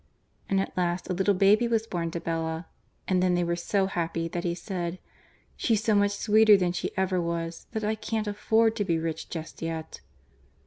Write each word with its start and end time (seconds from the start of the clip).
And 0.49 0.59
at 0.59 0.75
last 0.75 1.11
a 1.11 1.13
little 1.13 1.35
baby 1.35 1.67
was 1.67 1.85
born 1.85 2.09
to 2.09 2.19
Bella, 2.19 2.65
and 3.07 3.21
then 3.21 3.35
they 3.35 3.43
were 3.43 3.55
so 3.55 3.85
happy 3.85 4.27
that 4.29 4.43
he 4.43 4.55
said, 4.55 4.97
"She's 5.55 5.83
so 5.83 5.93
much 5.93 6.09
sweeter 6.13 6.57
than 6.57 6.71
she 6.71 6.89
ever 6.97 7.21
was 7.21 7.67
that 7.73 7.83
I 7.83 7.93
can't 7.93 8.25
afford 8.25 8.75
to 8.77 8.83
be 8.83 8.97
rich 8.97 9.29
just 9.29 9.61
yet!" 9.61 10.01